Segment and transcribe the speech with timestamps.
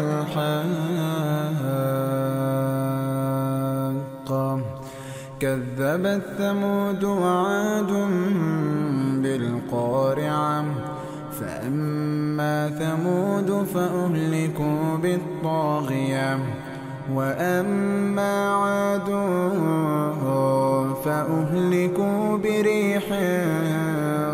[0.00, 0.66] الحاقة.
[5.40, 7.92] كذبت ثمود وعاد
[9.22, 10.64] بالقارعة.
[11.40, 16.38] فأما ثمود فأهلكوا بالطاغية.
[17.12, 19.08] وأما عاد
[21.04, 23.04] فأهلكوا بريح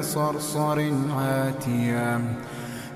[0.00, 2.20] صرصر عاتية.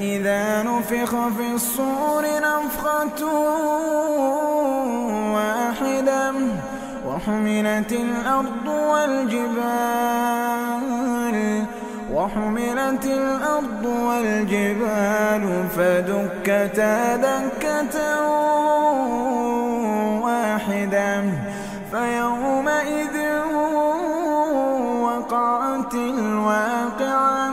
[0.00, 3.24] فإذا نفخ في الصور نفخة
[5.34, 6.32] واحدة
[7.06, 9.76] وحملت الأرض والجبال
[12.12, 17.96] وحملت الأرض والجبال فدكتا دكة
[20.24, 21.24] واحدة.
[21.92, 23.16] فيومئذ
[25.02, 27.52] وقعت الواقعة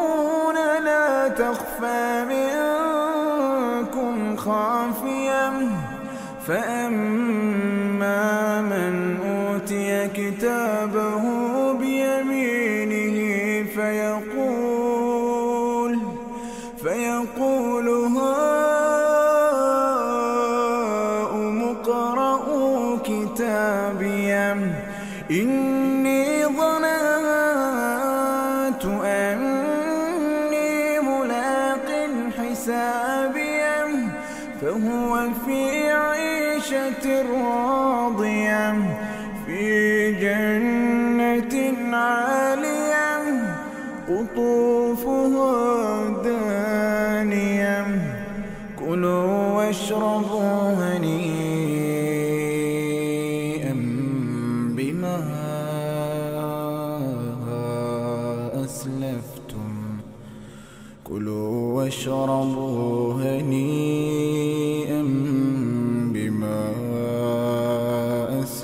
[0.00, 2.24] تعرضون لا تخفى
[3.84, 5.52] منكم خافية.
[6.46, 8.20] فأما
[8.60, 11.22] من أوتي كتابه
[11.72, 13.16] بيمينه
[13.74, 15.10] فيقول
[16.82, 18.49] فيقول هاؤم
[34.60, 35.12] فهو
[35.46, 38.64] في عيشة راضية
[39.46, 39.62] في
[40.12, 41.54] جنة
[41.96, 43.10] عالية
[44.08, 45.52] قطوفها
[46.24, 47.80] دانية.
[48.80, 51.30] كلوا واشربوا هنيئا
[54.76, 55.18] بما
[58.64, 59.72] أسلفتم.
[61.04, 62.69] كلوا واشربوا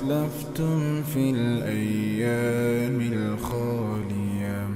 [0.07, 4.69] أسلفتم في الأيام الخالية.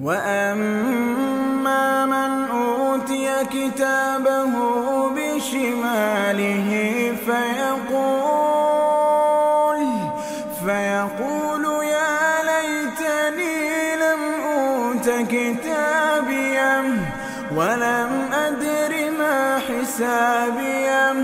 [0.00, 4.52] وأما من أوتي كتابه
[5.10, 6.70] بشماله
[7.26, 8.24] فيقول
[10.64, 12.18] فيقول يا
[12.50, 16.84] ليتني لم أوت كتابيه
[17.56, 21.14] ولم أدر ما حسابيه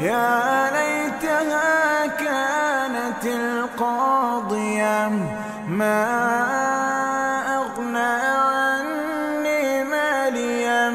[0.00, 0.51] يا
[3.82, 5.08] القاضية
[5.68, 6.04] ما
[7.58, 10.86] أغنى عني ماليا.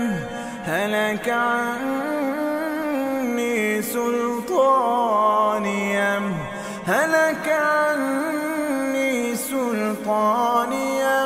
[0.66, 2.22] هلك عني
[3.82, 5.18] سلطاني
[6.88, 11.22] هلك عني سلطانيا.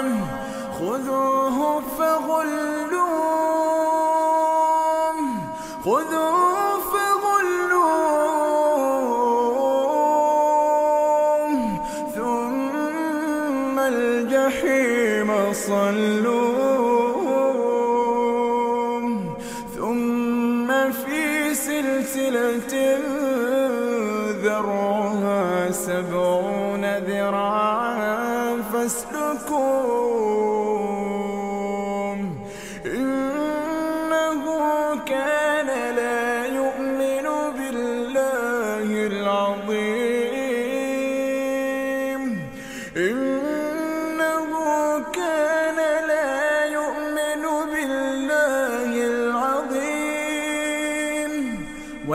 [0.79, 3.00] خذوه فغلوه
[22.13, 22.97] سلسلة
[24.43, 27.60] ذرعها سبعون ذراعا.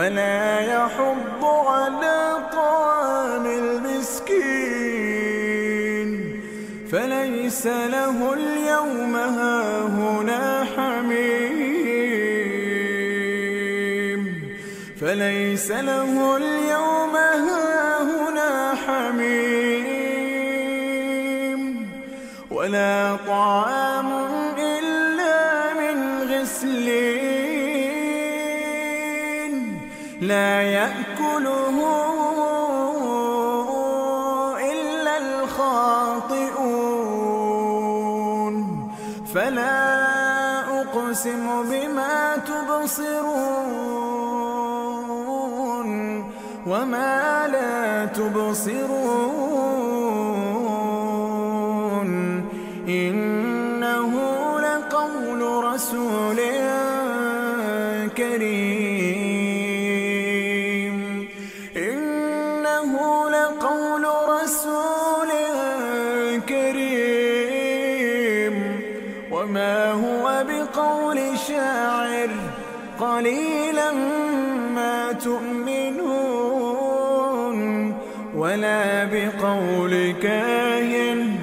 [0.07, 4.47] ولا يحض على طعام المسكين
[6.91, 11.27] فليس له اليوم هاهنا حميم.
[15.01, 19.67] فليس له اليوم هاهنا حميم.
[22.51, 23.76] ولا طعام
[30.27, 31.77] لا يأكله
[34.71, 36.57] إلا الخاطئون.
[39.33, 39.77] فلا
[40.81, 42.17] أقسم بما
[42.49, 43.47] تبصرون
[46.67, 49.36] وما لا تبصرون.
[69.47, 72.29] وما هو بقول شاعر.
[72.99, 73.91] قليلا
[74.75, 75.97] ما تؤمنون
[78.35, 81.35] ولا بقول كاهن.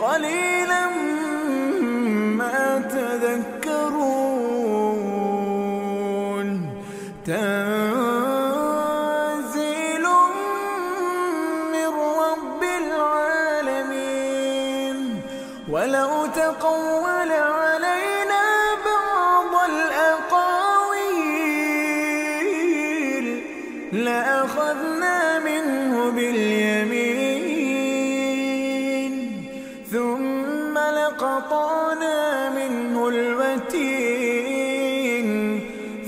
[0.00, 0.86] قليلا
[2.38, 4.20] ما تذكرون.
[7.26, 7.66] تنزيل
[11.72, 11.90] من
[12.24, 13.90] رب العالمين.
[15.70, 17.09] ولو تقول
[23.92, 27.50] لأخذنا منه باليمين
[29.90, 34.50] ثم لقطعنا منه الوتين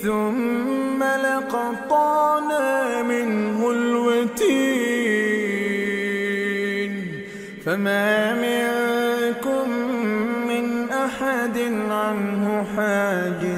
[0.03, 5.33] ثم لقطعنا منه الوتين.
[7.67, 9.69] فما منكم
[10.49, 11.59] من أحد
[11.91, 13.52] عنه حاجزين